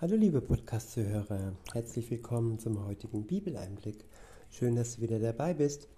[0.00, 4.06] Hallo liebe Podcast-Zuhörer, herzlich willkommen zum heutigen Bibeleinblick.
[4.48, 5.88] Schön, dass du wieder dabei bist.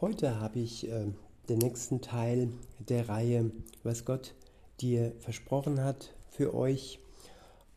[0.00, 1.06] Heute habe ich äh,
[1.48, 2.48] den nächsten Teil
[2.80, 3.52] der Reihe,
[3.84, 4.34] was Gott
[4.80, 6.98] dir versprochen hat für euch.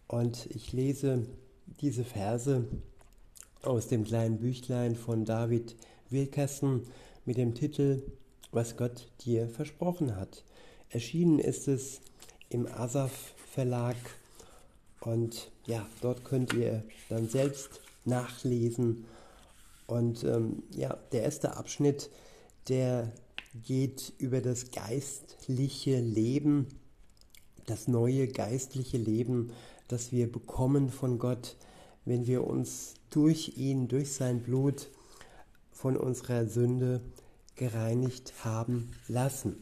[0.08, 1.28] Und ich lese
[1.80, 2.66] diese Verse
[3.62, 5.76] aus dem kleinen Büchlein von David
[6.10, 6.88] Wilkerson
[7.26, 8.02] mit dem Titel
[8.52, 10.44] Was Gott dir versprochen hat.
[10.90, 12.02] Erschienen ist es
[12.50, 13.96] im Asaf Verlag
[15.02, 19.06] und ja, dort könnt ihr dann selbst nachlesen.
[19.88, 22.10] Und ähm, ja, der erste Abschnitt,
[22.68, 23.12] der
[23.64, 26.68] geht über das geistliche Leben,
[27.66, 29.52] das neue geistliche Leben,
[29.88, 31.56] das wir bekommen von Gott,
[32.06, 34.90] wenn wir uns durch ihn, durch sein Blut
[35.72, 37.02] von unserer Sünde
[37.56, 39.58] gereinigt haben lassen.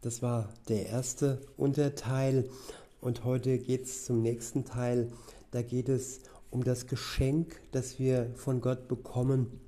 [0.00, 2.48] Das war der erste Unterteil
[3.06, 5.12] und heute geht es zum nächsten Teil.
[5.52, 9.60] Da geht es um das Geschenk, das wir von Gott bekommen,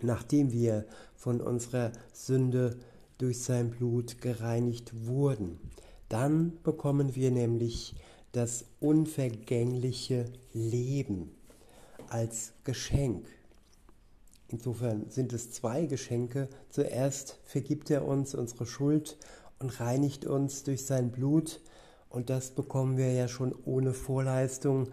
[0.00, 0.86] nachdem wir
[1.16, 2.78] von unserer Sünde
[3.18, 5.58] durch sein Blut gereinigt wurden.
[6.08, 7.94] Dann bekommen wir nämlich
[8.32, 11.32] das unvergängliche Leben
[12.08, 13.26] als Geschenk.
[14.48, 16.48] Insofern sind es zwei Geschenke.
[16.70, 19.18] Zuerst vergibt er uns unsere Schuld
[19.58, 21.60] und reinigt uns durch sein Blut
[22.16, 24.88] und das bekommen wir ja schon ohne Vorleistung,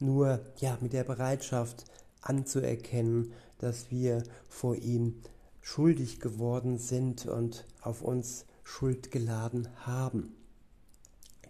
[0.00, 1.84] nur ja mit der Bereitschaft
[2.22, 5.16] anzuerkennen, dass wir vor ihm
[5.60, 10.34] schuldig geworden sind und auf uns Schuld geladen haben.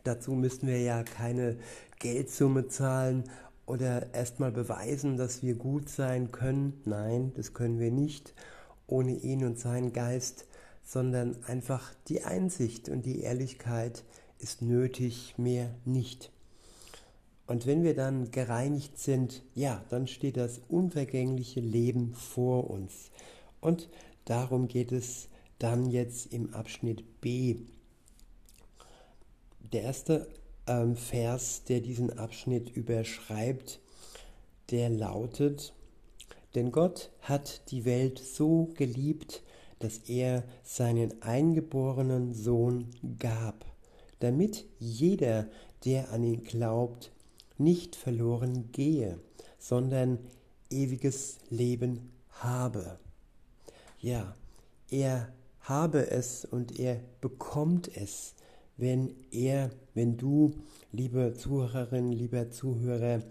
[0.03, 1.59] Dazu müssen wir ja keine
[2.01, 3.23] Geldsumme zahlen
[3.67, 6.83] oder erstmal beweisen, dass wir gut sein können.
[6.87, 8.35] Nein, das können wir nicht
[8.89, 10.49] ohne ihn und seinen Geist,
[10.83, 14.03] sondern einfach die Einsicht und die Ehrlichkeit,
[14.45, 16.31] ist nötig, mehr nicht.
[17.47, 23.11] Und wenn wir dann gereinigt sind, ja, dann steht das unvergängliche Leben vor uns.
[23.63, 23.89] Und
[24.27, 25.29] darum geht es
[25.59, 27.57] dann jetzt im Abschnitt B.
[29.73, 30.29] Der erste
[30.67, 33.81] ähm, Vers, der diesen Abschnitt überschreibt,
[34.71, 35.73] der lautet,
[36.55, 39.43] denn Gott hat die Welt so geliebt,
[39.79, 43.74] dass er seinen eingeborenen Sohn gab
[44.25, 45.49] damit jeder,
[45.85, 47.13] der an ihn glaubt,
[47.59, 49.19] nicht verloren gehe,
[49.59, 50.19] sondern
[50.71, 52.99] ewiges Leben habe.
[54.01, 54.35] Ja,
[54.91, 55.29] er
[55.61, 58.35] habe es und er bekommt es,
[58.79, 60.55] wenn er, wenn du,
[60.91, 63.23] liebe Zuhörerin, lieber Zuhörer,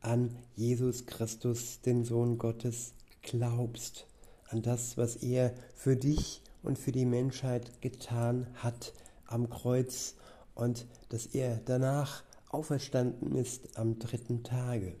[0.00, 4.06] an Jesus Christus, den Sohn Gottes, glaubst,
[4.50, 8.92] an das, was er für dich und für die Menschheit getan hat
[9.26, 10.14] am Kreuz
[10.58, 14.96] und dass er danach auferstanden ist am dritten Tage.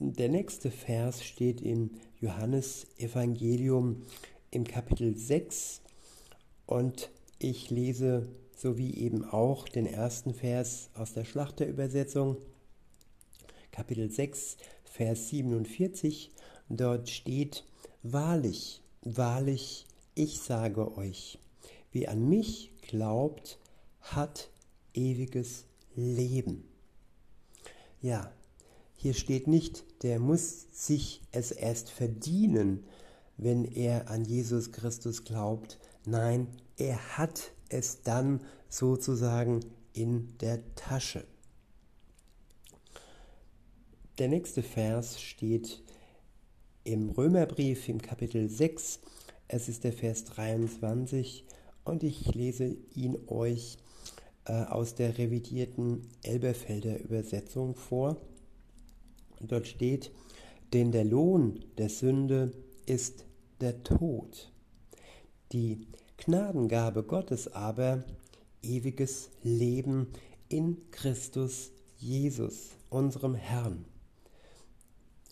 [0.00, 4.02] Der nächste Vers steht im Johannes Evangelium
[4.50, 5.82] im Kapitel 6
[6.66, 12.38] und ich lese sowie eben auch den ersten Vers aus der Schlachterübersetzung,
[13.70, 16.32] Kapitel 6, Vers 47.
[16.68, 17.64] Dort steht,
[18.02, 21.38] Wahrlich, wahrlich, ich sage euch,
[21.92, 23.58] wie an mich glaubt,
[24.02, 24.50] hat
[24.92, 25.64] ewiges
[25.94, 26.68] Leben.
[28.02, 28.30] Ja,
[28.96, 32.84] hier steht nicht, der muss sich es erst verdienen,
[33.38, 35.78] wenn er an Jesus Christus glaubt.
[36.04, 39.60] Nein, er hat es dann sozusagen
[39.94, 41.24] in der Tasche.
[44.18, 45.82] Der nächste Vers steht
[46.84, 49.00] im Römerbrief im Kapitel 6.
[49.48, 51.46] Es ist der Vers 23
[51.84, 53.78] und ich lese ihn euch
[54.44, 58.16] äh, aus der revidierten Elberfelder Übersetzung vor.
[59.40, 60.10] Dort steht,
[60.72, 62.52] denn der Lohn der Sünde
[62.86, 63.24] ist
[63.60, 64.52] der Tod.
[65.52, 68.04] Die Gnadengabe Gottes aber
[68.62, 70.08] ewiges Leben
[70.48, 73.84] in Christus Jesus, unserem Herrn.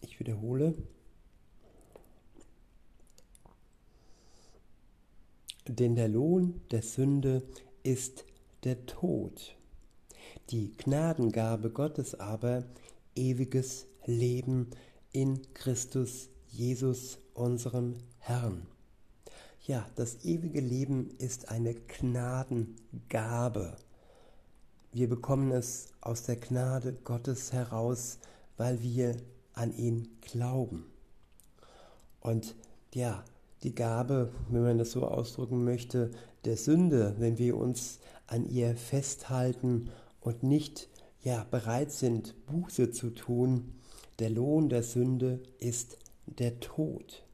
[0.03, 0.75] Ich wiederhole,
[5.67, 7.43] denn der Lohn der Sünde
[7.83, 8.25] ist
[8.65, 9.57] der Tod.
[10.51, 12.65] Die Gnadengabe Gottes aber
[13.15, 14.71] ewiges Leben
[15.13, 18.67] in Christus Jesus, unserem Herrn.
[19.67, 23.77] Ja, das ewige Leben ist eine Gnadengabe.
[24.93, 28.19] Wir bekommen es aus der Gnade Gottes heraus,
[28.57, 29.17] weil wir
[29.53, 30.87] an ihn glauben.
[32.21, 32.57] Und
[32.93, 33.25] ja,
[33.63, 36.11] die Gabe, wenn man das so ausdrücken möchte,
[36.45, 39.91] der Sünde, wenn wir uns an ihr festhalten
[40.21, 40.89] und nicht
[41.23, 43.75] ja bereit sind, Buße zu tun,
[44.19, 47.25] der Lohn der Sünde ist der Tod.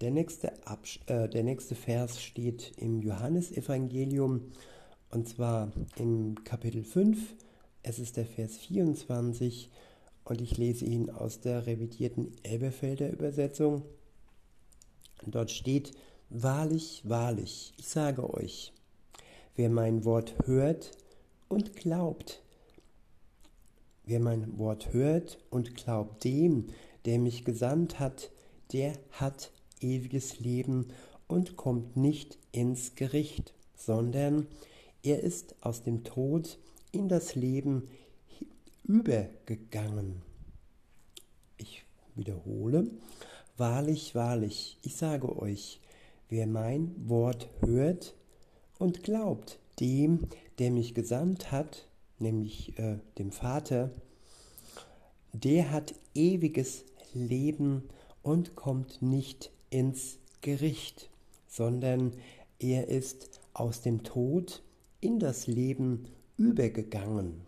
[0.00, 4.52] Der nächste, Abs äh, der nächste Vers steht im Johannesevangelium
[5.10, 7.18] und zwar im Kapitel 5.
[7.82, 9.70] Es ist der Vers 24
[10.24, 13.82] und ich lese ihn aus der revidierten Elberfelder Übersetzung.
[15.26, 15.92] Dort steht,
[16.32, 18.72] Wahrlich, wahrlich, ich sage euch,
[19.56, 20.92] wer mein Wort hört
[21.48, 22.40] und glaubt,
[24.04, 26.68] wer mein Wort hört und glaubt dem,
[27.04, 28.30] der mich gesandt hat,
[28.72, 29.50] der hat
[29.80, 30.92] ewiges Leben
[31.26, 34.46] und kommt nicht ins Gericht, sondern
[35.02, 36.58] er ist aus dem Tod
[36.92, 37.88] in das Leben
[38.84, 40.22] übergegangen.
[41.56, 41.84] Ich
[42.14, 42.88] wiederhole,
[43.60, 45.80] wahrlich, wahrlich, ich sage euch,
[46.30, 48.16] wer mein Wort hört
[48.78, 50.26] und glaubt dem,
[50.58, 51.86] der mich gesandt hat,
[52.18, 53.90] nämlich äh, dem Vater,
[55.32, 57.88] der hat ewiges Leben
[58.22, 61.10] und kommt nicht ins Gericht,
[61.46, 62.14] sondern
[62.58, 64.62] er ist aus dem Tod
[65.00, 66.08] in das Leben
[66.38, 67.42] übergegangen.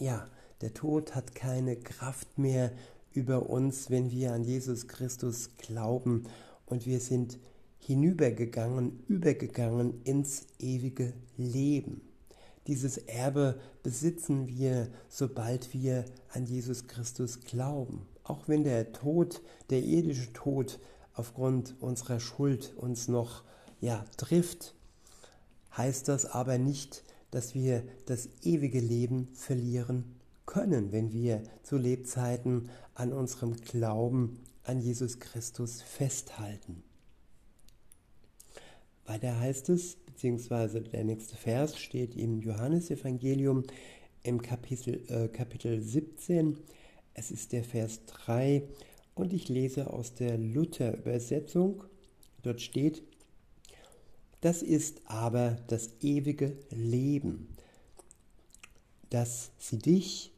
[0.00, 0.28] Ja,
[0.60, 2.72] der Tod hat keine Kraft mehr
[3.14, 6.24] über uns, wenn wir an Jesus Christus glauben
[6.66, 7.38] und wir sind
[7.78, 12.00] hinübergegangen, übergegangen ins ewige Leben.
[12.66, 18.06] Dieses Erbe besitzen wir, sobald wir an Jesus Christus glauben.
[18.22, 20.80] Auch wenn der Tod, der irdische Tod
[21.12, 23.44] aufgrund unserer Schuld uns noch
[23.80, 24.74] ja, trifft,
[25.76, 30.14] heißt das aber nicht, dass wir das ewige Leben verlieren
[30.46, 36.82] können, wenn wir zu Lebzeiten an unserem Glauben an Jesus Christus festhalten.
[39.06, 43.64] Weiter heißt es, beziehungsweise der nächste Vers steht im Johannesevangelium
[44.22, 46.56] im Kapitel, äh, Kapitel 17.
[47.12, 48.62] Es ist der Vers 3
[49.14, 51.84] und ich lese aus der Luther-Übersetzung.
[52.42, 53.02] Dort steht,
[54.40, 57.48] das ist aber das ewige Leben,
[59.10, 60.32] dass sie dich,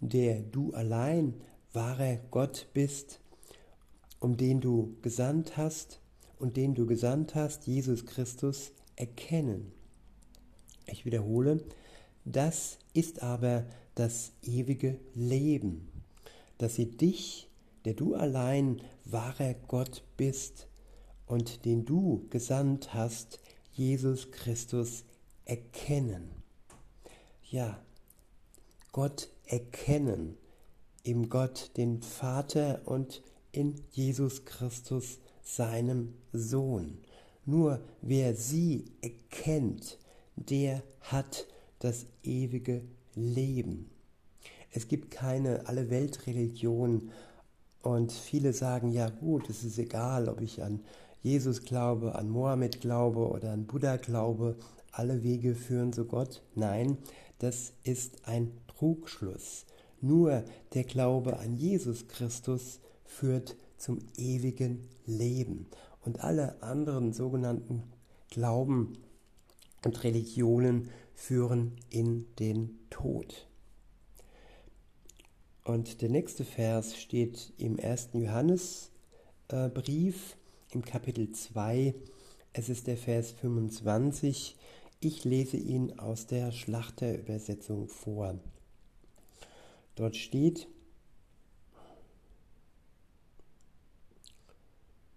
[0.00, 1.34] der du allein
[1.72, 3.20] wahrer Gott bist,
[4.20, 6.00] um den du gesandt hast
[6.38, 9.72] und den du gesandt hast, Jesus Christus, erkennen.
[10.86, 11.64] Ich wiederhole,
[12.24, 15.88] das ist aber das ewige Leben,
[16.58, 17.48] dass sie dich,
[17.84, 20.66] der du allein wahrer Gott bist
[21.26, 23.38] und den du gesandt hast,
[23.72, 25.04] Jesus Christus,
[25.44, 26.30] erkennen.
[27.50, 27.80] Ja,
[28.92, 30.36] Gott erkennen,
[31.08, 36.98] im Gott den Vater und in Jesus Christus, seinem Sohn.
[37.46, 39.96] Nur wer sie erkennt,
[40.36, 41.46] der hat
[41.78, 42.82] das ewige
[43.14, 43.88] Leben.
[44.70, 47.10] Es gibt keine alle Weltreligion
[47.80, 50.80] und viele sagen, ja gut, es ist egal, ob ich an
[51.22, 54.56] Jesus glaube, an Mohammed glaube oder an Buddha glaube,
[54.92, 56.42] alle Wege führen zu Gott.
[56.54, 56.98] Nein,
[57.38, 59.64] das ist ein Trugschluss.
[60.00, 65.66] Nur der Glaube an Jesus Christus führt zum ewigen Leben.
[66.04, 67.82] Und alle anderen sogenannten
[68.30, 68.98] Glauben
[69.84, 73.48] und Religionen führen in den Tod.
[75.64, 80.36] Und der nächste Vers steht im ersten Johannesbrief
[80.70, 81.94] im Kapitel 2.
[82.52, 84.56] Es ist der Vers 25.
[85.00, 88.38] Ich lese ihn aus der Schlachterübersetzung vor.
[89.98, 90.68] Dort steht,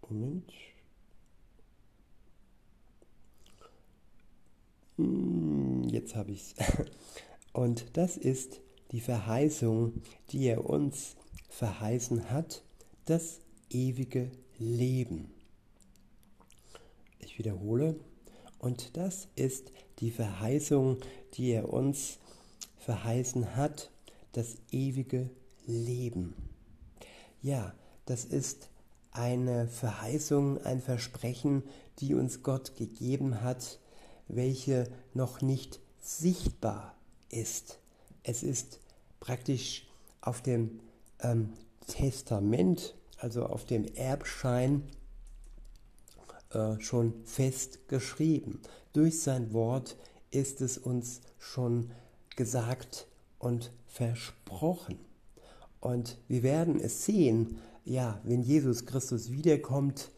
[0.09, 0.51] Moment.
[4.97, 6.55] Hm, jetzt habe ich es.
[7.53, 8.59] Und das ist
[8.91, 11.15] die Verheißung, die er uns
[11.49, 12.63] verheißen hat,
[13.05, 15.31] das ewige Leben.
[17.19, 17.99] Ich wiederhole.
[18.57, 20.97] Und das ist die Verheißung,
[21.35, 22.17] die er uns
[22.79, 23.90] verheißen hat,
[24.31, 25.29] das ewige
[25.65, 26.33] Leben.
[27.41, 27.73] Ja,
[28.05, 28.69] das ist
[29.11, 31.63] eine Verheißung, ein Versprechen,
[31.99, 33.79] die uns Gott gegeben hat,
[34.27, 36.95] welche noch nicht sichtbar
[37.29, 37.79] ist.
[38.23, 38.79] Es ist
[39.19, 39.87] praktisch
[40.21, 40.79] auf dem
[41.19, 41.53] ähm,
[41.87, 44.83] Testament, also auf dem Erbschein,
[46.51, 48.59] äh, schon festgeschrieben.
[48.93, 49.97] Durch sein Wort
[50.31, 51.91] ist es uns schon
[52.35, 53.07] gesagt
[53.41, 54.99] und versprochen.
[55.79, 60.11] Und wir werden es sehen, ja, wenn Jesus Christus wiederkommt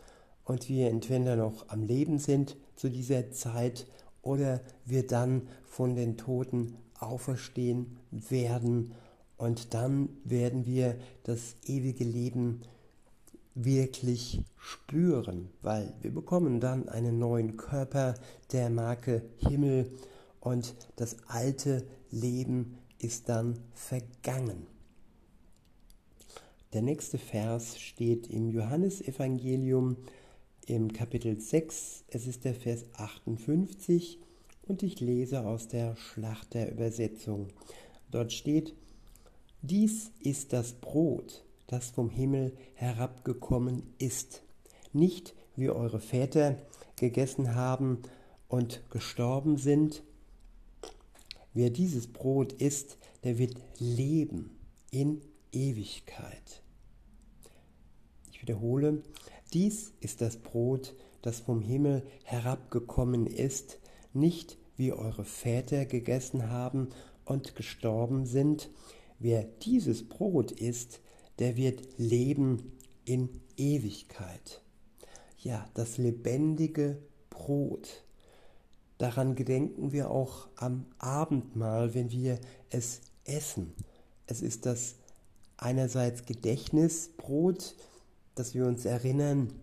[0.44, 3.88] und wir entweder noch am Leben sind zu dieser Zeit
[4.22, 8.94] oder wir dann von den Toten auferstehen werden
[9.38, 12.62] und dann werden wir das ewige Leben
[13.56, 18.16] wirklich spüren, weil wir bekommen dann einen neuen Körper
[18.52, 19.92] der Marke Himmel
[20.40, 24.68] und das alte Leben ist dann vergangen.
[26.74, 29.98] Der nächste Vers steht im Johannesevangelium
[30.66, 34.20] im Kapitel 6, es ist der Vers 58
[34.64, 37.50] und ich lese aus der Schlachterübersetzung.
[38.10, 38.74] Dort steht,
[39.62, 44.42] dies ist das Brot, das vom Himmel herabgekommen ist,
[44.94, 46.58] nicht wie eure Väter
[46.96, 48.02] gegessen haben
[48.48, 50.04] und gestorben sind.
[51.54, 54.58] Wer dieses Brot isst, der wird leben
[54.92, 56.64] in Ewigkeit.
[58.32, 59.04] Ich wiederhole,
[59.54, 63.80] dies ist das Brot, das vom Himmel herabgekommen ist,
[64.14, 66.90] nicht wie eure Väter gegessen haben
[67.26, 68.70] und gestorben sind.
[69.20, 71.02] Wer dieses Brot isst,
[71.40, 72.74] der wird leben
[73.06, 74.62] in Ewigkeit.
[75.38, 76.98] Ja, das lebendige
[77.30, 78.04] Brot.
[78.98, 83.74] Daran gedenken wir auch am Abendmahl, wenn wir es essen.
[84.28, 84.96] Es ist das
[85.58, 87.76] einerseits Gedächtnisbrot,
[88.36, 89.54] dass wir uns erinnern,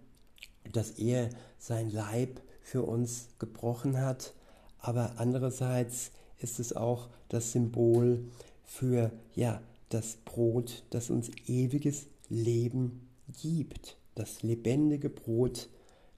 [0.73, 4.35] dass er sein Leib für uns gebrochen hat,
[4.79, 8.25] aber andererseits ist es auch das Symbol
[8.65, 13.09] für ja, das Brot, das uns ewiges Leben
[13.41, 15.69] gibt, das lebendige Brot,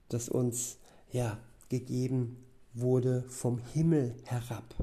[0.09, 0.77] das uns
[1.11, 1.39] ja
[1.69, 2.37] gegeben
[2.73, 4.75] wurde vom Himmel herab.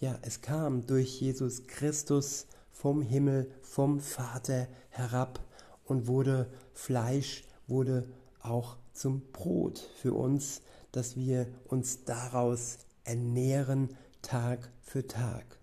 [0.00, 5.40] Ja, es kam durch Jesus Christus vom Himmel, vom Vater herab
[5.84, 8.08] und wurde Fleisch, wurde
[8.40, 15.58] auch zum Brot für uns, dass wir uns daraus ernähren Tag für Tag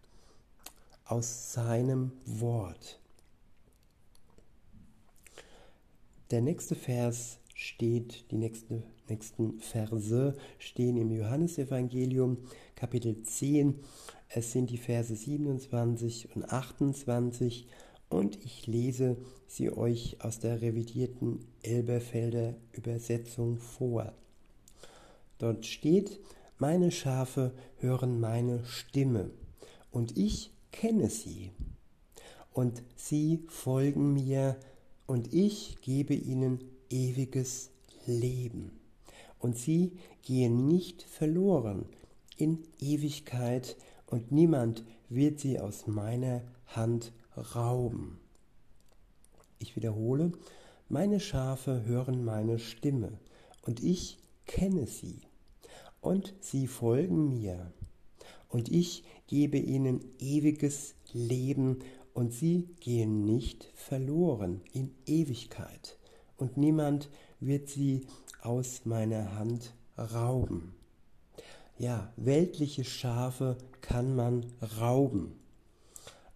[1.06, 3.00] aus seinem Wort.
[6.32, 12.38] Der nächste Vers steht, die nächste, nächsten Verse stehen im Johannesevangelium
[12.76, 13.80] Kapitel 10.
[14.30, 17.68] Es sind die Verse 27 und 28
[18.10, 24.14] und ich lese sie euch aus der revidierten Elberfelder Übersetzung vor.
[25.38, 26.20] Dort steht,
[26.58, 29.32] meine Schafe hören meine Stimme
[29.92, 31.52] und ich kenne sie
[32.52, 34.58] und sie folgen mir
[35.08, 36.60] und ich gebe ihnen
[36.90, 37.72] ewiges
[38.06, 38.72] Leben.
[39.40, 41.86] Und sie gehen nicht verloren
[42.38, 43.78] in Ewigkeit
[44.08, 47.12] und niemand wird sie aus meiner Hand
[47.56, 48.20] rauben.
[49.60, 50.32] Ich wiederhole,
[50.90, 53.20] meine Schafe hören meine Stimme
[53.62, 55.22] und ich kenne sie
[56.02, 57.72] und sie folgen mir.
[58.50, 61.80] Und ich gebe ihnen ewiges Leben
[62.14, 65.98] und sie gehen nicht verloren in Ewigkeit
[66.38, 68.08] und niemand wird sie
[68.42, 70.76] aus meiner Hand rauben.
[71.78, 74.46] Ja, weltliche Schafe kann man
[74.80, 75.34] rauben,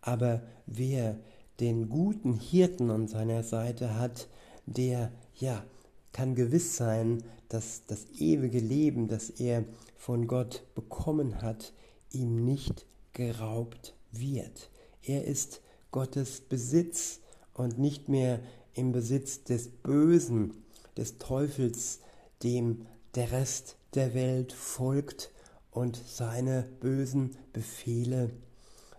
[0.01, 1.17] aber wer
[1.59, 4.27] den guten Hirten an seiner Seite hat,
[4.65, 5.63] der ja
[6.11, 9.65] kann gewiss sein, dass das ewige Leben, das er
[9.97, 11.73] von Gott bekommen hat,
[12.11, 14.69] ihm nicht geraubt wird.
[15.03, 17.19] Er ist Gottes Besitz
[17.53, 18.39] und nicht mehr
[18.79, 20.53] im Besitz des Bösen,
[20.97, 21.99] des Teufels,
[22.43, 25.31] dem der Rest der Welt folgt
[25.71, 28.31] und seine bösen Befehle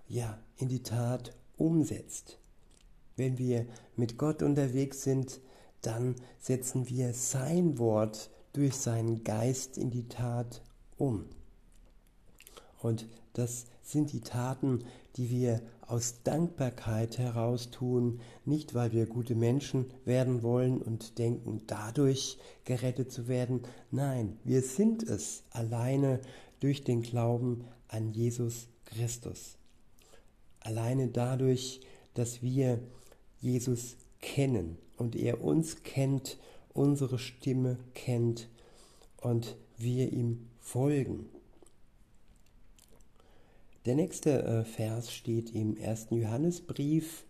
[0.08, 2.38] ja in die Tat umsetzt.
[3.16, 5.40] Wenn wir mit Gott unterwegs sind,
[5.82, 10.62] dann setzen wir sein Wort durch seinen Geist in die Tat
[10.96, 11.24] um.
[12.82, 14.84] Und das sind die Taten,
[15.16, 21.62] die wir aus Dankbarkeit heraus tun, nicht weil wir gute Menschen werden wollen und denken,
[21.66, 23.62] dadurch gerettet zu werden.
[23.90, 26.20] Nein, wir sind es alleine
[26.60, 29.56] durch den Glauben an Jesus Christus.
[30.60, 31.80] Alleine dadurch,
[32.14, 32.80] dass wir
[33.40, 36.38] Jesus kennen und er uns kennt,
[36.72, 38.48] unsere Stimme kennt
[39.16, 41.28] und wir ihm folgen.
[43.86, 47.24] Der nächste äh, Vers steht im ersten Johannesbrief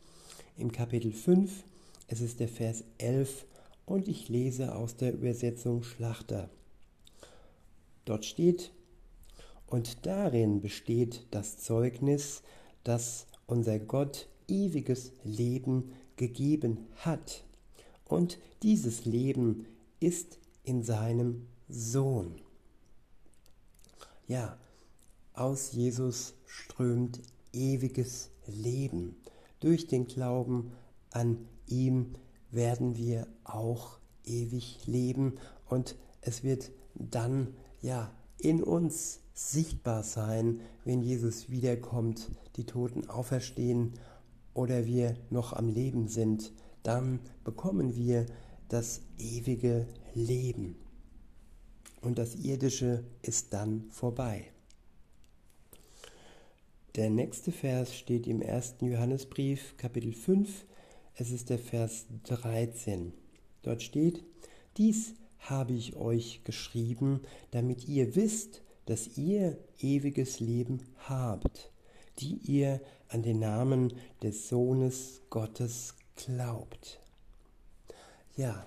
[0.56, 1.62] im Kapitel 5.
[2.08, 3.46] Es ist der Vers 11
[3.86, 6.50] und ich lese aus der Übersetzung Schlachter.
[8.04, 8.72] Dort steht,
[9.68, 12.42] und darin besteht das Zeugnis,
[12.82, 17.44] dass unser Gott ewiges Leben gegeben hat.
[18.06, 19.66] Und dieses Leben
[20.00, 22.40] ist in seinem Sohn.
[24.26, 24.58] ja,
[25.40, 27.20] aus Jesus strömt
[27.52, 29.16] ewiges Leben.
[29.58, 30.72] Durch den Glauben
[31.10, 32.12] an ihm
[32.50, 41.02] werden wir auch ewig leben und es wird dann ja in uns sichtbar sein, wenn
[41.02, 43.94] Jesus wiederkommt, die Toten auferstehen
[44.52, 48.26] oder wir noch am Leben sind, dann bekommen wir
[48.68, 50.76] das ewige Leben.
[52.02, 54.50] Und das irdische ist dann vorbei.
[57.00, 58.74] Der nächste Vers steht im 1.
[58.82, 60.66] Johannesbrief, Kapitel 5.
[61.14, 63.14] Es ist der Vers 13.
[63.62, 64.22] Dort steht,
[64.76, 71.72] dies habe ich euch geschrieben, damit ihr wisst, dass ihr ewiges Leben habt,
[72.18, 77.00] die ihr an den Namen des Sohnes Gottes glaubt.
[78.36, 78.66] Ja,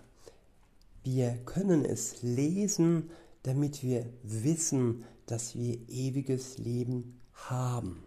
[1.03, 3.11] wir können es lesen,
[3.43, 8.03] damit wir wissen, dass wir ewiges Leben haben.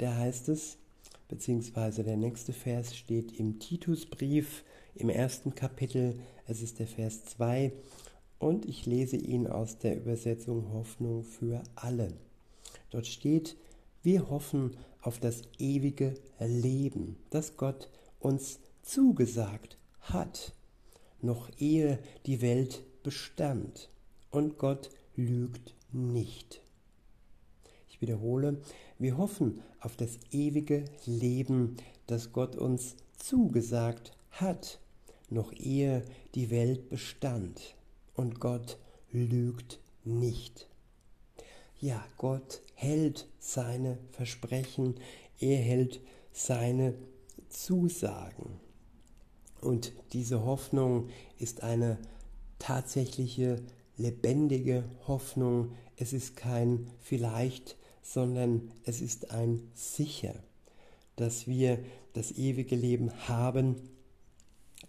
[0.00, 0.78] Weiter heißt es,
[1.28, 4.64] beziehungsweise der nächste Vers steht im Titusbrief
[4.94, 7.70] im ersten Kapitel, es ist der Vers 2
[8.38, 12.14] und ich lese ihn aus der Übersetzung Hoffnung für alle.
[12.88, 13.58] Dort steht,
[14.02, 17.90] wir hoffen auf das ewige Leben, das Gott
[18.20, 20.54] uns zugesagt hat,
[21.20, 23.90] noch ehe die Welt bestand.
[24.30, 26.62] Und Gott lügt nicht.
[28.00, 28.60] Wiederhole,
[28.98, 31.76] wir hoffen auf das ewige Leben,
[32.06, 34.80] das Gott uns zugesagt hat,
[35.28, 36.02] noch ehe
[36.34, 37.76] die Welt bestand.
[38.14, 38.78] Und Gott
[39.12, 40.68] lügt nicht.
[41.78, 44.96] Ja, Gott hält seine Versprechen,
[45.38, 46.00] er hält
[46.32, 46.94] seine
[47.48, 48.60] Zusagen.
[49.60, 51.98] Und diese Hoffnung ist eine
[52.58, 53.62] tatsächliche,
[53.96, 55.72] lebendige Hoffnung.
[55.96, 60.34] Es ist kein vielleicht, sondern es ist ein sicher,
[61.16, 61.78] dass wir
[62.12, 63.76] das ewige Leben haben,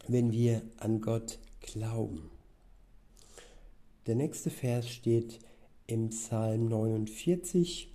[0.08, 2.30] wenn wir an Gott glauben.
[4.08, 5.39] Der nächste Vers steht
[5.88, 7.89] im Psalm 49.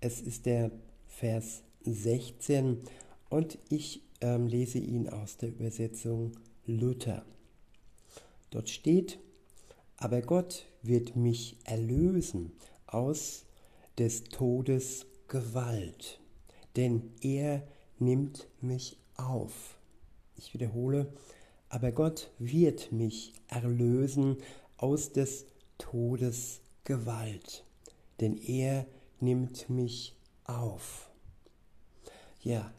[0.00, 0.70] Es ist der
[1.08, 2.82] Vers 16
[3.28, 6.32] und ich ähm, lese ihn aus der Übersetzung
[6.66, 7.24] Luther.
[8.50, 9.18] Dort steht,
[9.96, 12.52] aber Gott wird mich erlösen
[12.86, 13.45] aus
[13.98, 16.20] des Todes Gewalt,
[16.76, 17.66] denn er
[17.98, 19.78] nimmt mich auf.
[20.36, 21.12] Ich wiederhole,
[21.70, 24.36] aber Gott wird mich erlösen
[24.76, 25.46] aus des
[25.78, 27.64] Todes Gewalt,
[28.20, 28.86] denn er
[29.18, 31.10] nimmt mich auf.
[32.42, 32.72] Ja,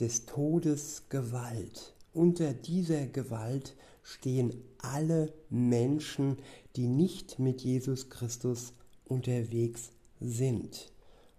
[0.00, 1.94] des Todes Gewalt.
[2.14, 6.38] Unter dieser Gewalt stehen alle Menschen,
[6.76, 8.72] die nicht mit Jesus Christus
[9.04, 10.92] unterwegs sind.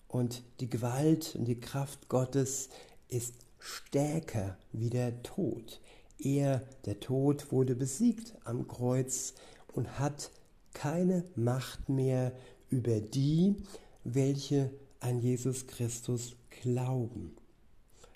[0.08, 2.70] Und die Gewalt und die Kraft Gottes
[3.08, 5.80] ist stärker wie der Tod.
[6.20, 9.34] Er, der Tod, wurde besiegt am Kreuz
[9.74, 10.32] und hat
[10.74, 12.34] keine Macht mehr
[12.70, 13.56] über die,
[14.04, 17.36] welche an Jesus Christus glauben.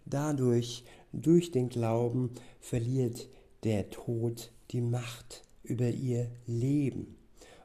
[0.06, 3.28] Dadurch, durch den Glauben, verliert
[3.64, 7.18] der Tod die Macht über ihr Leben.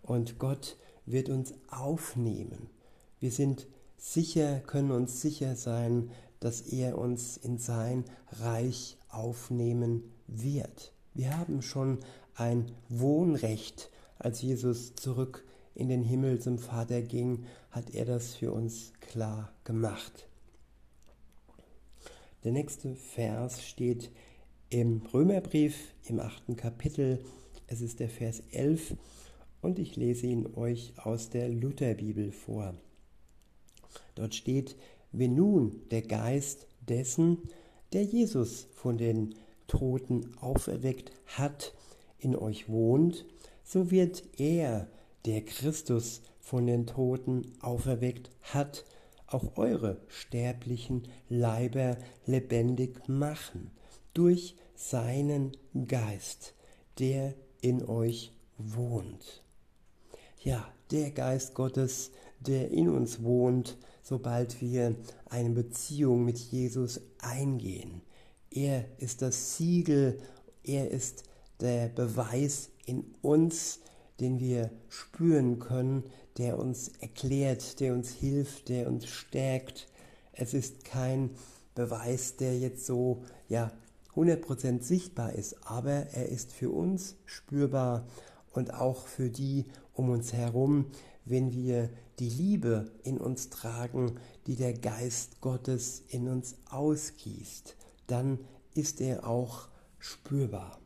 [0.03, 2.69] Und Gott wird uns aufnehmen.
[3.23, 10.93] Wir sind sicher, können uns sicher sein, dass er uns in sein Reich aufnehmen wird.
[11.15, 12.01] Wir haben schon
[12.35, 15.45] ein Wohnrecht als Jesus zurück
[15.77, 20.27] in den Himmel zum Vater ging, hat er das für uns klar gemacht.
[22.43, 24.11] Der nächste Vers steht
[24.69, 27.25] im Römerbrief im achten Kapitel.
[27.69, 28.97] Es ist der Vers 11
[29.61, 32.75] und ich lese ihn euch aus der Lutherbibel vor.
[34.15, 34.77] Dort steht,
[35.13, 37.39] wenn nun der Geist dessen,
[37.93, 39.35] der Jesus von den
[39.67, 41.75] Toten auferweckt hat,
[42.19, 43.27] in euch wohnt,
[43.65, 44.89] so wird er,
[45.25, 48.85] der Christus von den Toten auferweckt hat,
[49.27, 51.97] auch eure sterblichen Leiber
[52.27, 53.71] lebendig machen
[54.15, 55.53] durch seinen
[55.87, 56.55] Geist,
[56.99, 59.43] der in euch wohnt.
[60.43, 64.97] Ja, der Geist Gottes, der in uns wohnt, sobald wir
[65.31, 68.03] eine Beziehung mit Jesus eingehen.
[68.51, 70.19] Er ist das Siegel,
[70.65, 71.25] er ist
[71.61, 73.81] der Beweis in uns,
[74.21, 76.05] den wir spüren können,
[76.39, 79.89] der uns erklärt, der uns hilft, der uns stärkt.
[80.33, 81.31] Es ist kein
[81.75, 83.73] Beweis, der jetzt so ja
[84.15, 88.07] 100% sichtbar ist, aber er ist für uns spürbar
[88.53, 90.87] und auch für die um uns herum,
[91.25, 98.39] wenn wir die Liebe in uns tragen, die der Geist Gottes in uns ausgießt, dann
[98.75, 100.79] ist er auch spürbar.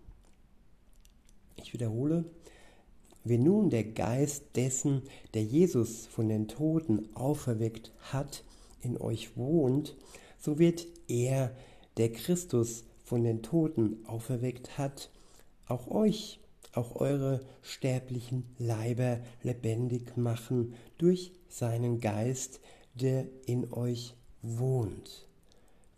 [1.57, 2.25] Ich wiederhole,
[3.25, 5.03] wenn nun der Geist dessen,
[5.35, 8.45] der Jesus von den Toten auferweckt hat,
[8.83, 9.97] in euch wohnt,
[10.39, 11.51] so wird er,
[11.97, 15.11] der Christus von den Toten auferweckt hat,
[15.67, 16.39] auch euch,
[16.77, 22.61] auch eure sterblichen Leiber lebendig machen durch seinen Geist,
[22.95, 25.27] der in euch wohnt.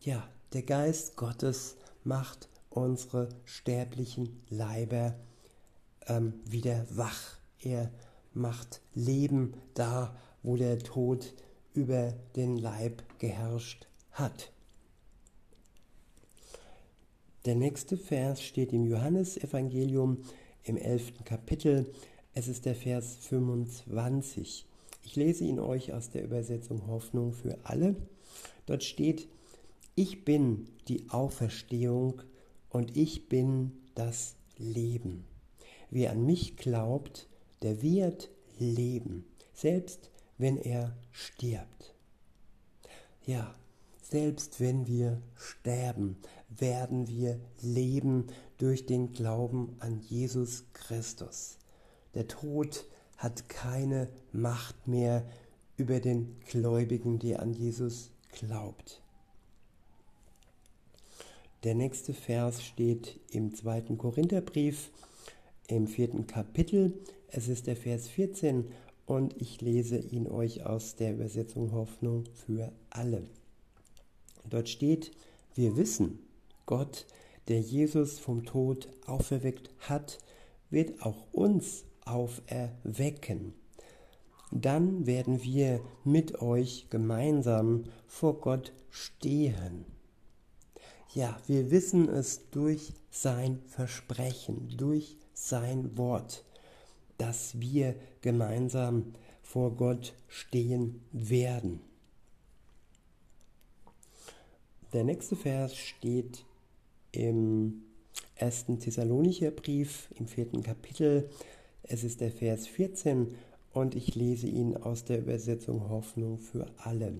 [0.01, 5.15] Ja, der Geist Gottes macht unsere sterblichen Leiber
[6.07, 7.39] ähm, wieder wach.
[7.61, 7.91] Er
[8.33, 11.35] macht Leben da, wo der Tod
[11.75, 14.53] über den Leib geherrscht hat.
[17.45, 20.19] Der nächste Vers steht im Johannesevangelium
[20.69, 21.25] im 11.
[21.25, 21.93] Kapitel.
[22.35, 24.67] Es ist der Vers 25.
[25.03, 27.97] Ich lese ihn euch aus der Übersetzung Hoffnung für alle.
[28.67, 29.29] Dort steht,
[29.95, 32.23] ich bin die Auferstehung
[32.69, 35.25] und ich bin das Leben.
[35.91, 37.29] Wer an mich glaubt,
[37.63, 41.95] der wird leben, selbst wenn er stirbt.
[43.25, 43.55] Ja,
[44.03, 46.17] selbst wenn wir sterben,
[46.49, 51.59] werden wir leben durch den Glauben an Jesus Christus.
[52.15, 55.25] Der Tod hat keine Macht mehr
[55.77, 59.03] über den Gläubigen, der an Jesus glaubt.
[61.65, 64.91] Der nächste Vers steht im zweiten Korintherbrief
[65.67, 66.95] im vierten Kapitel.
[67.29, 68.67] Es ist der Vers 14
[69.07, 73.25] und ich lese ihn euch aus der Übersetzung Hoffnung für alle.
[74.49, 75.11] Dort steht,
[75.55, 76.21] wir wissen,
[76.69, 77.07] Gott,
[77.49, 80.19] der Jesus vom Tod auferweckt hat,
[80.69, 83.55] wird auch uns auferwecken.
[84.51, 89.87] Dann werden wir mit euch gemeinsam vor Gott stehen.
[91.15, 96.45] Ja, wir wissen es durch sein Versprechen, durch sein Wort,
[97.17, 101.81] dass wir gemeinsam vor Gott stehen werden.
[104.93, 106.45] Der nächste Vers steht
[107.13, 107.83] im
[108.35, 111.29] ersten Thessalonicher Brief im vierten Kapitel.
[111.83, 113.35] Es ist der Vers 14
[113.73, 117.15] und ich lese ihn aus der Übersetzung Hoffnung für alle.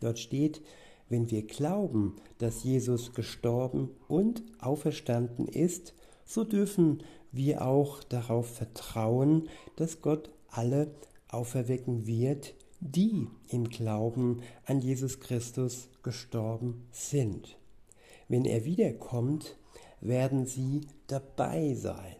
[0.00, 0.62] Dort steht,
[1.08, 9.48] wenn wir glauben, dass Jesus gestorben und auferstanden ist, so dürfen wir auch darauf vertrauen,
[9.76, 10.94] dass Gott alle
[11.28, 17.57] auferwecken wird, die im Glauben an Jesus Christus gestorben sind.
[18.28, 19.56] Wenn er wiederkommt,
[20.00, 22.16] werden sie dabei sein.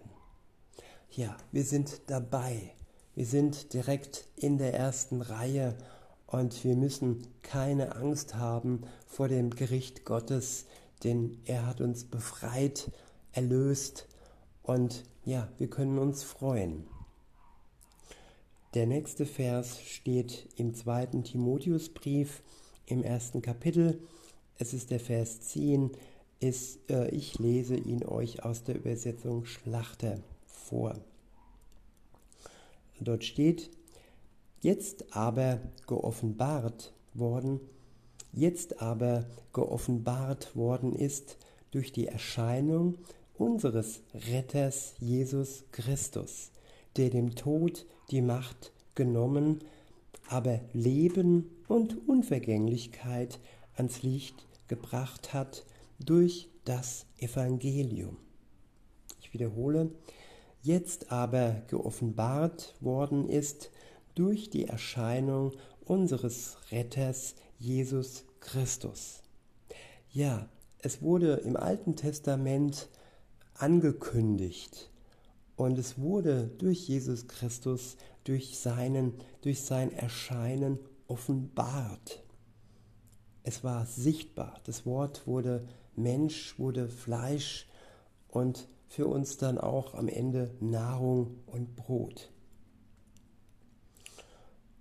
[1.10, 2.72] Ja, wir sind dabei.
[3.14, 5.76] Wir sind direkt in der ersten Reihe
[6.26, 10.66] und wir müssen keine Angst haben vor dem Gericht Gottes,
[11.04, 12.90] denn er hat uns befreit,
[13.32, 14.06] erlöst
[14.62, 16.86] und ja, wir können uns freuen.
[18.74, 22.42] Der nächste Vers steht im zweiten Timotheusbrief
[22.86, 24.00] im ersten Kapitel.
[24.58, 25.92] Es ist der Vers 10.
[26.40, 30.94] Ist, äh, ich lese ihn euch aus der Übersetzung Schlachter vor.
[33.00, 33.70] Dort steht,
[34.60, 37.60] Jetzt aber geoffenbart worden,
[38.32, 41.36] jetzt aber geoffenbart worden ist
[41.70, 42.96] durch die Erscheinung
[43.36, 44.00] unseres
[44.32, 46.50] Retters Jesus Christus,
[46.96, 49.60] der dem Tod die Macht genommen,
[50.28, 53.38] aber Leben und Unvergänglichkeit
[53.76, 55.64] ans Licht gebracht hat
[55.98, 58.16] durch das Evangelium.
[59.20, 59.90] Ich wiederhole,
[60.62, 63.70] jetzt aber geoffenbart worden ist
[64.14, 65.52] durch die Erscheinung
[65.84, 69.22] unseres Retters Jesus Christus.
[70.10, 70.48] Ja,
[70.80, 72.88] es wurde im Alten Testament
[73.54, 74.90] angekündigt
[75.56, 80.78] und es wurde durch Jesus Christus, durch, seinen, durch sein Erscheinen
[81.08, 82.22] offenbart.
[83.42, 84.60] Es war sichtbar.
[84.64, 87.66] Das Wort wurde Mensch, wurde Fleisch
[88.28, 92.30] und für uns dann auch am Ende Nahrung und Brot.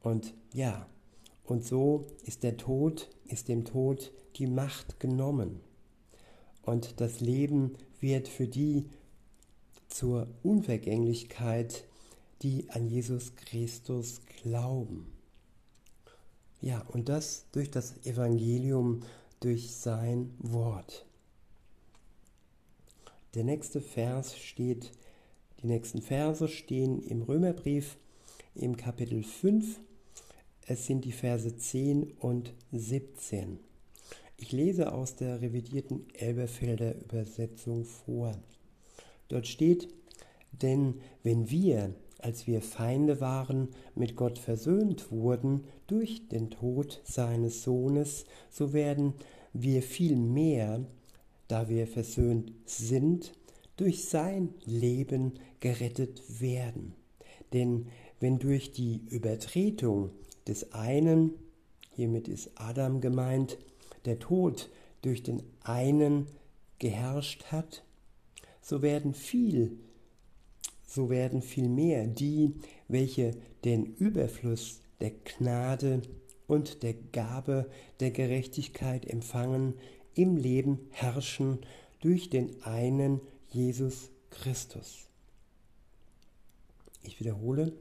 [0.02, 0.88] Und ja,
[1.44, 5.60] und so ist der Tod, ist dem Tod die Macht genommen.
[6.62, 8.90] Und das Leben wird für die
[9.88, 11.86] zur Unvergänglichkeit,
[12.42, 15.17] die an Jesus Christus glauben.
[16.62, 19.02] Ja, und das durch das Evangelium,
[19.40, 21.06] durch sein Wort.
[23.36, 24.92] Der nächste Vers steht
[25.62, 27.98] Die nächsten Verse stehen im Römerbrief
[28.54, 29.80] im Kapitel 5.
[30.68, 33.60] Es sind die Verse 10 und 17.
[34.38, 38.38] Ich lese aus der revidierten Elberfelder Übersetzung vor.
[39.30, 39.88] Dort steht,
[40.52, 41.94] denn wenn wir,
[42.28, 49.14] als wir Feinde waren, mit Gott versöhnt wurden durch den Tod seines Sohnes, so werden
[49.54, 50.86] wir viel mehr,
[51.48, 53.32] da wir versöhnt sind,
[53.78, 56.96] durch sein Leben gerettet werden.
[57.54, 57.88] Denn
[58.20, 60.10] wenn durch die Übertretung
[60.48, 61.32] des einen,
[61.96, 63.58] hiermit ist Adam gemeint,
[64.04, 64.70] der Tod
[65.02, 66.28] durch den einen
[66.78, 67.86] geherrscht hat,
[68.62, 69.78] so werden viel,
[70.98, 72.56] so werden viel mehr die,
[72.88, 76.02] welche den Überfluss der Gnade
[76.48, 79.76] und der Gabe der Gerechtigkeit empfangen,
[80.16, 81.60] im Leben herrschen
[82.02, 85.06] durch den einen Jesus Christus.
[87.04, 87.74] Ich wiederhole,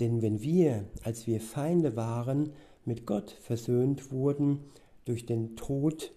[0.00, 2.50] denn wenn wir, als wir Feinde waren,
[2.84, 4.64] mit Gott versöhnt wurden
[5.04, 6.10] durch den Tod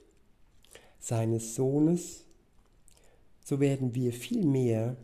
[1.00, 2.26] seines Sohnes,
[3.46, 4.98] so werden wir vielmehr,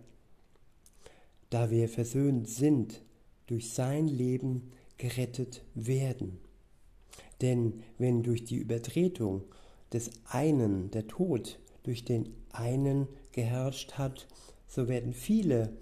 [1.50, 3.02] da wir versöhnt sind,
[3.48, 6.40] durch sein Leben gerettet werden.
[7.42, 9.44] Denn wenn durch die Übertretung
[9.94, 14.28] des einen der Tod durch den einen geherrscht hat,
[14.68, 15.78] so werden viele,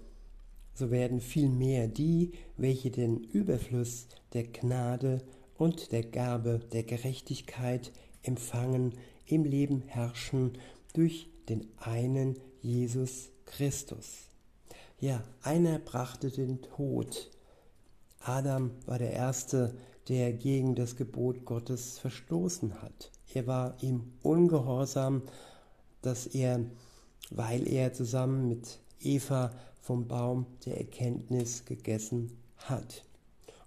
[0.74, 5.22] so werden vielmehr die, welche den Überfluss der Gnade
[5.56, 8.92] und der Gabe der Gerechtigkeit empfangen,
[9.26, 10.52] im Leben herrschen
[10.92, 14.35] durch den einen Jesus Christus.
[14.98, 17.30] Ja, einer brachte den Tod.
[18.20, 19.76] Adam war der Erste,
[20.08, 23.10] der gegen das Gebot Gottes verstoßen hat.
[23.34, 25.20] Er war ihm ungehorsam,
[26.00, 26.64] dass er,
[27.30, 33.04] weil er zusammen mit Eva vom Baum der Erkenntnis gegessen hat.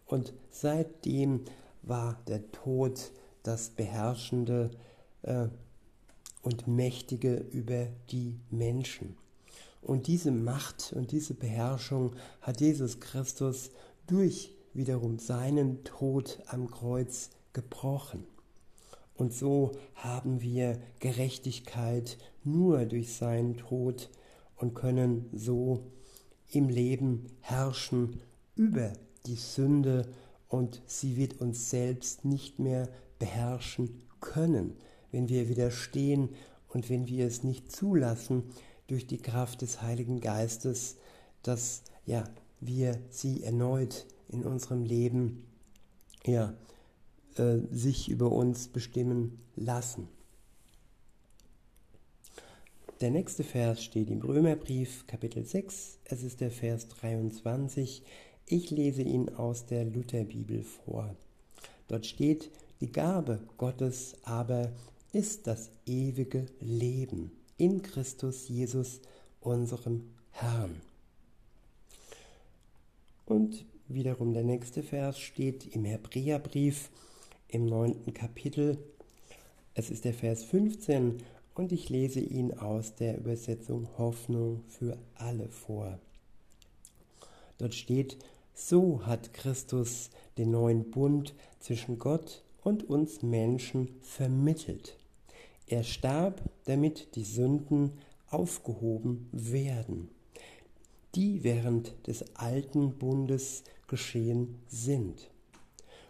[0.08, 1.46] Und seitdem
[1.84, 3.12] war der Tod
[3.44, 4.72] das beherrschende
[5.22, 5.48] äh,
[6.42, 9.16] und mächtige über die Menschen.
[9.82, 13.72] Und diese Macht und diese Beherrschung hat Jesus Christus
[14.08, 18.26] durch wiederum seinen Tod am Kreuz gebrochen.
[19.16, 24.10] Und so haben wir Gerechtigkeit nur durch seinen Tod
[24.56, 25.92] und können so
[26.52, 28.22] im Leben herrschen
[28.56, 28.94] über
[29.26, 30.08] die Sünde
[30.48, 32.90] und sie wird uns selbst nicht mehr
[33.20, 34.78] beherrschen können,
[35.12, 36.30] wenn wir widerstehen
[36.70, 38.44] und wenn wir es nicht zulassen
[38.90, 40.98] durch die Kraft des Heiligen Geistes,
[41.44, 42.24] dass ja,
[42.60, 45.46] wir sie erneut in unserem Leben
[46.26, 46.54] ja,
[47.36, 50.08] äh, sich über uns bestimmen lassen.
[53.00, 58.04] Der nächste Vers steht im Römerbrief Kapitel 6, es ist der Vers 23.
[58.46, 61.16] Ich lese ihn aus der Lutherbibel vor.
[61.88, 64.72] Dort steht, die Gabe Gottes aber
[65.14, 69.02] ist das ewige Leben in Christus Jesus,
[69.42, 70.82] unserem Herrn.
[73.26, 76.90] Und wiederum der nächste Vers steht im Hebräerbrief
[77.48, 78.78] im neunten Kapitel.
[79.76, 81.22] Es ist der Vers 15
[81.54, 86.00] und ich lese ihn aus der Übersetzung Hoffnung für alle vor.
[87.58, 88.18] Dort steht,
[88.54, 94.99] so hat Christus den neuen Bund zwischen Gott und uns Menschen vermittelt.
[95.70, 97.92] Er starb, damit die Sünden
[98.32, 100.10] aufgehoben werden,
[101.14, 105.30] die während des alten Bundes geschehen sind.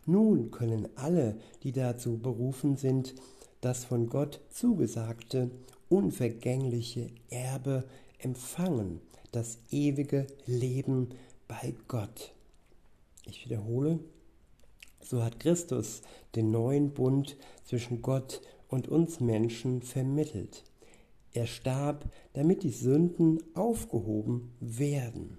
[0.06, 3.16] Nun können alle, die dazu berufen sind,
[3.60, 5.52] das von Gott zugesagte,
[5.90, 7.84] unvergängliche Erbe
[8.18, 9.02] empfangen,
[9.34, 11.10] das ewige Leben
[11.50, 12.32] bei Gott.
[13.26, 14.00] Ich wiederhole,
[15.02, 16.02] so hat Christus
[16.36, 20.64] den neuen Bund zwischen Gott und uns Menschen vermittelt.
[21.34, 25.38] Er starb, damit die Sünden aufgehoben werden,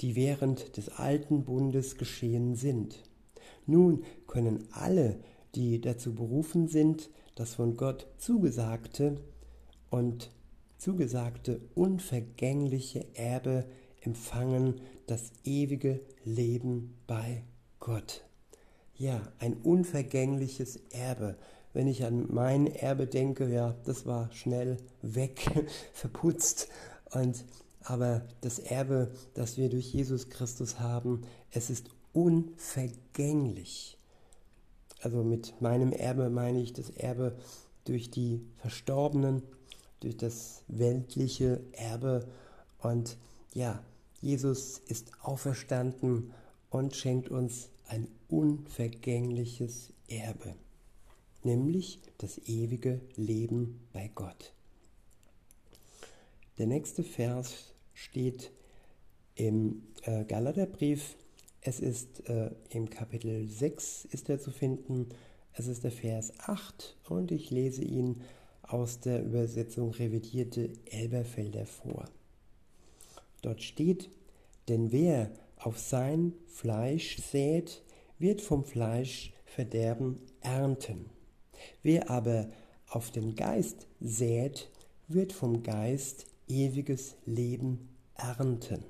[0.00, 3.02] die während des alten Bundes geschehen sind.
[3.66, 5.20] Nun können alle,
[5.54, 9.20] die dazu berufen sind, das von Gott zugesagte
[9.90, 10.30] und
[10.78, 13.66] zugesagte unvergängliche Erbe
[14.00, 17.44] empfangen, das ewige Leben bei
[17.78, 18.24] Gott.
[18.94, 21.36] Ja, ein unvergängliches Erbe.
[21.72, 26.68] Wenn ich an mein Erbe denke, ja, das war schnell weg, verputzt.
[27.12, 27.44] Und,
[27.82, 33.98] aber das Erbe, das wir durch Jesus Christus haben, es ist unvergänglich.
[35.00, 37.36] Also mit meinem Erbe meine ich das Erbe
[37.84, 39.42] durch die Verstorbenen,
[40.00, 42.26] durch das weltliche Erbe.
[42.78, 43.16] Und
[43.54, 43.82] ja,
[44.20, 46.32] Jesus ist auferstanden
[46.68, 50.54] und schenkt uns ein unvergängliches Erbe,
[51.44, 54.52] nämlich das ewige Leben bei Gott.
[56.58, 58.50] Der nächste Vers steht
[59.34, 61.16] im äh, Galaterbrief.
[61.62, 65.08] Es ist äh, im Kapitel 6 ist er zu finden.
[65.54, 68.22] Es ist der Vers 8 und ich lese ihn
[68.62, 72.08] aus der Übersetzung revidierte Elberfelder vor.
[73.42, 74.10] Dort steht,
[74.68, 77.82] denn wer auf sein Fleisch sät,
[78.18, 81.10] wird vom Fleisch Verderben ernten.
[81.82, 82.48] Wer aber
[82.88, 84.68] auf den Geist sät,
[85.08, 88.84] wird vom Geist ewiges Leben ernten.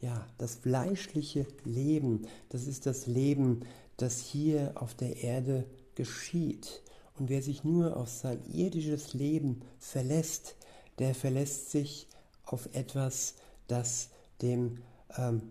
[0.00, 3.60] Ja, das fleischliche Leben, das ist das Leben,
[3.96, 5.64] das hier auf der Erde
[5.94, 6.82] geschieht.
[7.18, 10.54] Und wer sich nur auf sein irdisches Leben verlässt,
[11.00, 12.06] der verlässt sich
[12.44, 13.34] auf etwas,
[13.66, 14.10] das,
[14.40, 14.78] dem,
[15.16, 15.42] ähm,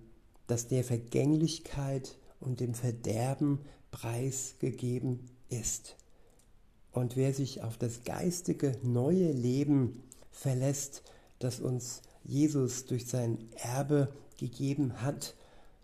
[0.48, 3.60] das der Vergänglichkeit und dem Verderben
[3.92, 5.96] preisgegeben ist.
[6.92, 11.04] Und wer sich auf das geistige neue Leben verlässt,
[11.40, 15.36] das uns Jesus durch sein Erbe gegeben hat,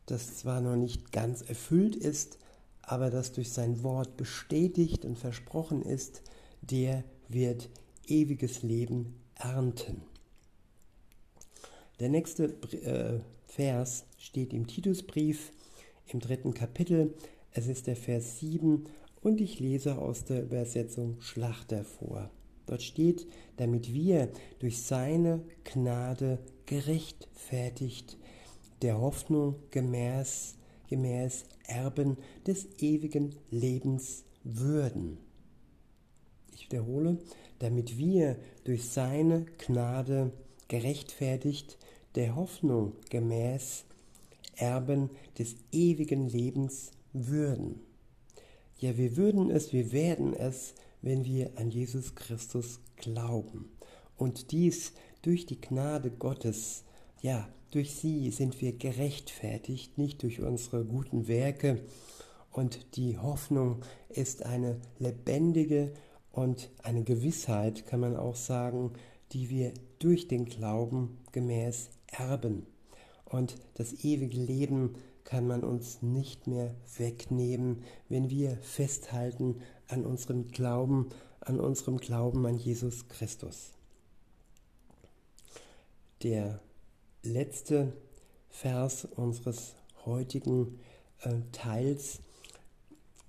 [0.06, 2.38] das zwar noch nicht ganz erfüllt ist,
[2.82, 6.22] aber das durch sein Wort bestätigt und versprochen ist,
[6.62, 7.70] der wird
[8.08, 10.02] ewiges Leben ernten.
[12.00, 15.52] Der nächste äh, Vers steht im Titusbrief
[16.08, 17.14] im dritten Kapitel.
[17.52, 18.86] Es ist der Vers 7
[19.24, 22.30] und ich lese aus der Übersetzung Schlachter vor.
[22.66, 28.18] Dort steht, damit wir durch seine Gnade gerechtfertigt,
[28.82, 30.56] der Hoffnung gemäß,
[30.90, 35.18] gemäß Erben des ewigen Lebens würden.
[36.54, 37.18] Ich wiederhole,
[37.60, 40.32] damit wir durch seine Gnade
[40.68, 41.78] gerechtfertigt,
[42.16, 43.86] der Hoffnung gemäß
[44.56, 47.82] Erben des ewigen Lebens würden.
[48.84, 53.72] Ja, wir würden es, wir werden es, wenn wir an Jesus Christus glauben.
[54.18, 54.92] Und dies
[55.22, 56.84] durch die Gnade Gottes,
[57.22, 61.80] ja, durch sie sind wir gerechtfertigt, nicht durch unsere guten Werke.
[62.52, 65.94] Und die Hoffnung ist eine lebendige
[66.34, 68.92] und eine Gewissheit, kann man auch sagen,
[69.32, 72.66] die wir durch den Glauben gemäß erben.
[73.24, 80.48] Und das ewige Leben kann man uns nicht mehr wegnehmen, wenn wir festhalten an unserem
[80.48, 81.10] Glauben,
[81.40, 83.72] an unserem Glauben an Jesus Christus.
[86.24, 86.62] Der
[87.24, 87.94] letzte
[88.50, 90.80] Vers unseres heutigen
[91.22, 92.20] äh, Teils,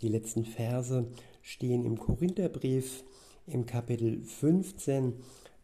[0.02, 1.06] die letzten Verse
[1.42, 3.04] stehen im Korintherbrief
[3.46, 5.14] im Kapitel 15.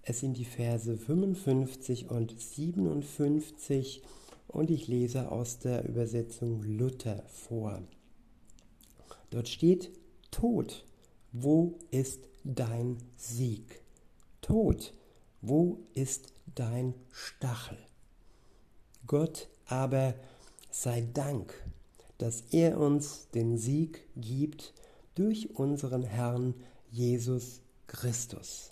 [0.03, 4.03] Es sind die Verse 55 und 57
[4.51, 7.83] und ich lese aus der Übersetzung Luther vor.
[9.31, 9.91] Dort steht,
[10.31, 10.85] Tod,
[11.33, 13.83] wo ist dein Sieg?
[14.41, 14.93] Tod,
[15.41, 17.79] wo ist dein Stachel?
[19.07, 20.15] Gott aber
[20.71, 21.55] sei Dank,
[22.19, 24.75] dass er uns den Sieg gibt
[25.15, 26.55] durch unseren Herrn
[26.91, 28.71] Jesus Christus.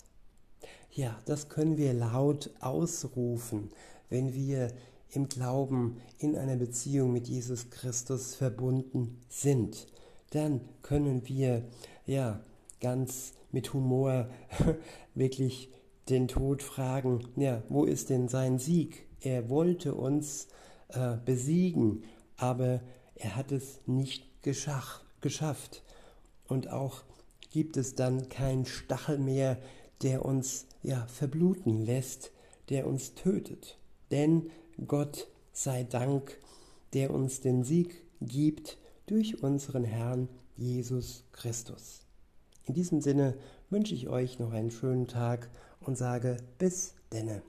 [0.91, 3.69] Ja, das können wir laut ausrufen,
[4.09, 4.71] wenn wir
[5.11, 9.87] im Glauben in einer Beziehung mit Jesus Christus verbunden sind,
[10.31, 11.63] dann können wir
[12.05, 12.39] ja
[12.79, 14.29] ganz mit Humor
[15.15, 15.69] wirklich
[16.09, 19.07] den Tod fragen, ja, wo ist denn sein Sieg?
[19.21, 20.47] Er wollte uns
[20.89, 22.03] äh, besiegen,
[22.37, 22.81] aber
[23.15, 25.83] er hat es nicht geschach, geschafft.
[26.47, 27.03] Und auch
[27.51, 29.57] gibt es dann keinen Stachel mehr,
[30.01, 32.31] der uns ja verbluten lässt,
[32.69, 33.77] der uns tötet.
[34.11, 34.49] Denn
[34.87, 36.37] Gott sei Dank,
[36.93, 42.01] der uns den Sieg gibt durch unseren Herrn Jesus Christus.
[42.65, 43.35] In diesem Sinne
[43.69, 47.41] wünsche ich euch noch einen schönen Tag und sage bis denne.